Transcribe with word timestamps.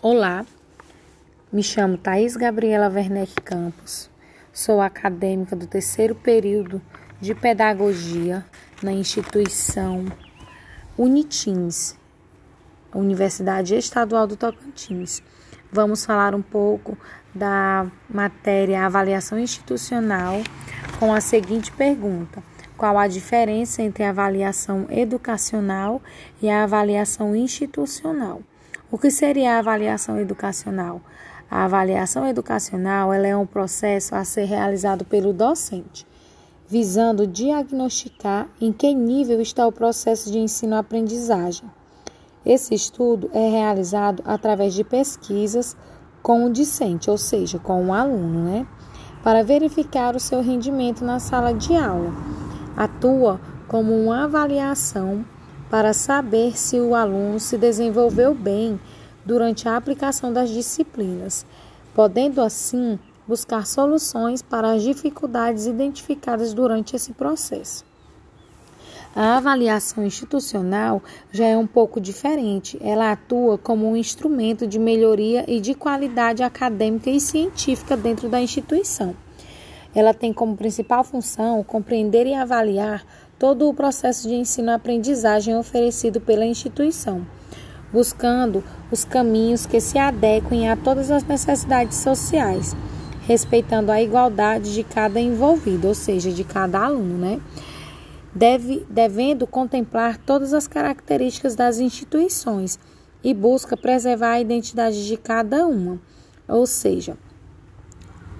Olá, 0.00 0.46
me 1.52 1.60
chamo 1.60 1.98
Thaís 1.98 2.36
Gabriela 2.36 2.88
Werneck 2.88 3.34
Campos, 3.42 4.08
sou 4.52 4.80
acadêmica 4.80 5.56
do 5.56 5.66
terceiro 5.66 6.14
período 6.14 6.80
de 7.20 7.34
Pedagogia 7.34 8.46
na 8.80 8.92
instituição 8.92 10.04
Unitins, 10.96 11.96
Universidade 12.94 13.74
Estadual 13.74 14.28
do 14.28 14.36
Tocantins. 14.36 15.20
Vamos 15.72 16.06
falar 16.06 16.32
um 16.32 16.42
pouco 16.42 16.96
da 17.34 17.90
matéria 18.08 18.86
Avaliação 18.86 19.36
Institucional 19.36 20.36
com 21.00 21.12
a 21.12 21.20
seguinte 21.20 21.72
pergunta: 21.72 22.40
Qual 22.76 22.96
a 22.96 23.08
diferença 23.08 23.82
entre 23.82 24.04
a 24.04 24.10
avaliação 24.10 24.86
educacional 24.90 26.00
e 26.40 26.48
a 26.48 26.62
avaliação 26.62 27.34
institucional? 27.34 28.40
O 28.90 28.96
que 28.96 29.10
seria 29.10 29.56
a 29.56 29.58
avaliação 29.58 30.18
educacional? 30.18 31.02
A 31.50 31.66
avaliação 31.66 32.26
educacional 32.26 33.12
é 33.12 33.36
um 33.36 33.44
processo 33.44 34.14
a 34.14 34.24
ser 34.24 34.44
realizado 34.44 35.04
pelo 35.04 35.30
docente, 35.30 36.06
visando 36.66 37.26
diagnosticar 37.26 38.48
em 38.58 38.72
que 38.72 38.94
nível 38.94 39.42
está 39.42 39.66
o 39.66 39.72
processo 39.72 40.32
de 40.32 40.38
ensino-aprendizagem. 40.38 41.70
Esse 42.46 42.74
estudo 42.74 43.30
é 43.34 43.50
realizado 43.50 44.22
através 44.24 44.72
de 44.72 44.82
pesquisas 44.82 45.76
com 46.22 46.46
o 46.46 46.50
discente, 46.50 47.10
ou 47.10 47.18
seja, 47.18 47.58
com 47.58 47.88
o 47.88 47.92
aluno, 47.92 48.44
né? 48.44 48.66
Para 49.22 49.44
verificar 49.44 50.16
o 50.16 50.20
seu 50.20 50.40
rendimento 50.40 51.04
na 51.04 51.20
sala 51.20 51.52
de 51.52 51.76
aula. 51.76 52.10
Atua 52.74 53.38
como 53.66 53.92
uma 53.92 54.24
avaliação 54.24 55.26
para 55.70 55.92
saber 55.92 56.56
se 56.56 56.80
o 56.80 56.94
aluno 56.94 57.38
se 57.38 57.56
desenvolveu 57.56 58.34
bem 58.34 58.80
durante 59.24 59.68
a 59.68 59.76
aplicação 59.76 60.32
das 60.32 60.50
disciplinas, 60.50 61.44
podendo 61.94 62.40
assim 62.40 62.98
buscar 63.26 63.66
soluções 63.66 64.40
para 64.40 64.72
as 64.72 64.82
dificuldades 64.82 65.66
identificadas 65.66 66.54
durante 66.54 66.96
esse 66.96 67.12
processo. 67.12 67.84
A 69.14 69.36
avaliação 69.36 70.06
institucional 70.06 71.02
já 71.32 71.46
é 71.46 71.56
um 71.56 71.66
pouco 71.66 72.00
diferente. 72.00 72.78
Ela 72.80 73.12
atua 73.12 73.58
como 73.58 73.90
um 73.90 73.96
instrumento 73.96 74.66
de 74.66 74.78
melhoria 74.78 75.44
e 75.48 75.60
de 75.60 75.74
qualidade 75.74 76.42
acadêmica 76.42 77.10
e 77.10 77.20
científica 77.20 77.96
dentro 77.96 78.28
da 78.28 78.40
instituição. 78.40 79.16
Ela 79.94 80.14
tem 80.14 80.32
como 80.32 80.56
principal 80.56 81.02
função 81.02 81.64
compreender 81.64 82.26
e 82.26 82.34
avaliar 82.34 83.04
todo 83.38 83.68
o 83.68 83.74
processo 83.74 84.26
de 84.26 84.34
ensino-aprendizagem 84.34 85.56
oferecido 85.56 86.20
pela 86.20 86.44
instituição, 86.44 87.24
buscando 87.92 88.64
os 88.90 89.04
caminhos 89.04 89.64
que 89.64 89.80
se 89.80 89.96
adequem 89.96 90.68
a 90.68 90.76
todas 90.76 91.10
as 91.10 91.22
necessidades 91.22 91.98
sociais, 91.98 92.74
respeitando 93.26 93.92
a 93.92 94.02
igualdade 94.02 94.74
de 94.74 94.82
cada 94.82 95.20
envolvido, 95.20 95.88
ou 95.88 95.94
seja, 95.94 96.32
de 96.32 96.42
cada 96.42 96.80
aluno, 96.80 97.16
né? 97.16 97.40
Deve, 98.34 98.84
devendo 98.90 99.46
contemplar 99.46 100.18
todas 100.18 100.52
as 100.52 100.66
características 100.66 101.54
das 101.54 101.78
instituições 101.78 102.78
e 103.22 103.32
busca 103.32 103.76
preservar 103.76 104.32
a 104.32 104.40
identidade 104.40 105.06
de 105.06 105.16
cada 105.16 105.66
uma, 105.66 106.00
ou 106.46 106.66
seja, 106.66 107.16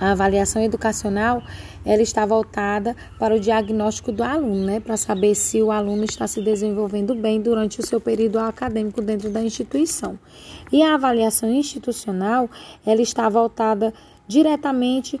a 0.00 0.12
avaliação 0.12 0.62
educacional 0.62 1.42
ela 1.84 2.02
está 2.02 2.24
voltada 2.24 2.96
para 3.18 3.34
o 3.34 3.40
diagnóstico 3.40 4.12
do 4.12 4.22
aluno, 4.22 4.64
né, 4.64 4.80
para 4.80 4.96
saber 4.96 5.34
se 5.34 5.60
o 5.62 5.70
aluno 5.70 6.04
está 6.04 6.26
se 6.26 6.40
desenvolvendo 6.40 7.14
bem 7.14 7.40
durante 7.40 7.80
o 7.80 7.86
seu 7.86 8.00
período 8.00 8.38
acadêmico 8.38 9.00
dentro 9.00 9.30
da 9.30 9.42
instituição. 9.42 10.18
E 10.70 10.82
a 10.82 10.94
avaliação 10.94 11.50
institucional 11.50 12.48
ela 12.86 13.02
está 13.02 13.28
voltada 13.28 13.92
diretamente 14.26 15.20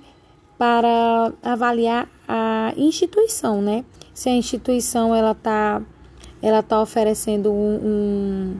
para 0.58 1.32
avaliar 1.42 2.08
a 2.26 2.72
instituição, 2.76 3.62
né? 3.62 3.84
Se 4.12 4.28
a 4.28 4.32
instituição 4.32 5.14
ela 5.14 5.30
está 5.30 5.80
ela 6.40 6.62
tá 6.62 6.80
oferecendo 6.80 7.50
um, 7.50 8.56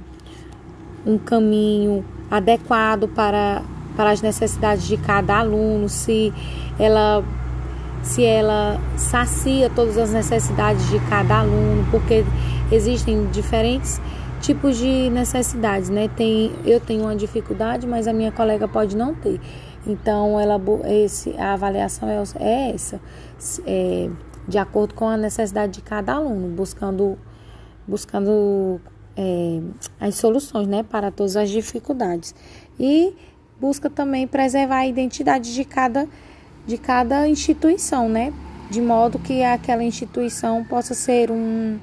um, 1.06 1.12
um 1.12 1.18
caminho 1.18 2.04
adequado 2.30 3.08
para 3.08 3.62
para 3.98 4.12
as 4.12 4.22
necessidades 4.22 4.86
de 4.86 4.96
cada 4.96 5.40
aluno, 5.40 5.88
se 5.88 6.32
ela 6.78 7.24
se 8.00 8.24
ela 8.24 8.80
sacia 8.96 9.68
todas 9.68 9.98
as 9.98 10.12
necessidades 10.12 10.88
de 10.88 11.00
cada 11.10 11.40
aluno, 11.40 11.84
porque 11.90 12.24
existem 12.70 13.26
diferentes 13.32 14.00
tipos 14.40 14.76
de 14.78 15.10
necessidades, 15.10 15.90
né? 15.90 16.08
Tem, 16.08 16.52
eu 16.64 16.78
tenho 16.78 17.02
uma 17.02 17.16
dificuldade, 17.16 17.88
mas 17.88 18.06
a 18.06 18.12
minha 18.12 18.30
colega 18.30 18.68
pode 18.68 18.96
não 18.96 19.16
ter. 19.16 19.40
Então, 19.84 20.38
ela, 20.38 20.60
esse, 20.86 21.36
a 21.36 21.54
avaliação 21.54 22.08
é, 22.08 22.22
é 22.38 22.70
essa, 22.70 23.00
é, 23.66 24.08
de 24.46 24.58
acordo 24.58 24.94
com 24.94 25.08
a 25.08 25.16
necessidade 25.16 25.72
de 25.72 25.82
cada 25.82 26.14
aluno, 26.14 26.54
buscando, 26.54 27.18
buscando 27.84 28.80
é, 29.16 29.60
as 30.00 30.14
soluções, 30.14 30.68
né, 30.68 30.84
para 30.84 31.10
todas 31.10 31.36
as 31.36 31.50
dificuldades. 31.50 32.32
E 32.78 33.12
busca 33.60 33.90
também 33.90 34.26
preservar 34.26 34.78
a 34.78 34.86
identidade 34.86 35.54
de 35.54 35.64
cada, 35.64 36.08
de 36.66 36.78
cada 36.78 37.28
instituição, 37.28 38.08
né? 38.08 38.32
De 38.70 38.80
modo 38.80 39.18
que 39.18 39.42
aquela 39.42 39.82
instituição 39.82 40.64
possa 40.64 40.94
ser 40.94 41.30
um, 41.30 41.78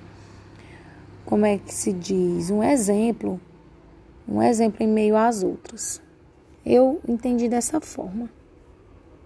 como 1.25 1.45
é 1.45 1.57
que 1.57 1.73
se 1.73 1.91
diz, 1.91 2.51
um 2.51 2.63
exemplo, 2.63 3.39
um 4.27 4.41
exemplo 4.41 4.83
em 4.83 4.87
meio 4.87 5.17
às 5.17 5.43
outras. 5.43 6.01
Eu 6.65 6.99
entendi 7.07 7.49
dessa 7.49 7.81
forma. 7.81 8.29